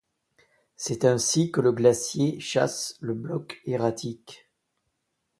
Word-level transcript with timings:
C’est 0.77 1.05
ainsi 1.05 1.51
que 1.51 1.61
le 1.61 1.71
glacier 1.71 2.39
chasse 2.39 2.97
le 3.01 3.13
bloc 3.13 3.61
erratique. 3.67 4.49